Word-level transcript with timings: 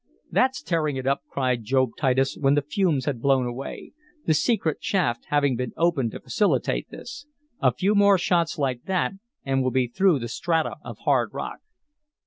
"That's 0.31 0.63
tearing 0.63 0.95
it 0.95 1.05
up!" 1.05 1.21
cried 1.29 1.63
Job 1.63 1.91
Titus, 1.95 2.35
when 2.35 2.55
the 2.55 2.63
fumes 2.63 3.05
had 3.05 3.21
blown 3.21 3.45
away, 3.45 3.91
the 4.25 4.33
secret 4.33 4.83
shaft 4.83 5.25
having 5.25 5.55
been 5.55 5.73
opened 5.77 6.09
to 6.13 6.19
facilitate 6.19 6.89
this. 6.89 7.27
"A 7.61 7.71
few 7.71 7.93
more 7.93 8.17
shots 8.17 8.57
like 8.57 8.85
that 8.85 9.11
and 9.45 9.61
we'll 9.61 9.69
be 9.69 9.85
through 9.87 10.17
the 10.17 10.27
strata 10.27 10.77
of 10.83 10.97
hard 11.03 11.29
rock." 11.35 11.59